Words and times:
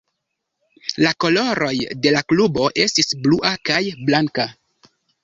La 1.03 1.11
koloroj 1.25 1.75
de 2.05 2.13
la 2.15 2.23
klubo 2.33 2.71
estis 2.85 3.13
blua 3.27 3.53
kaj 3.71 3.83
blanka. 4.09 4.49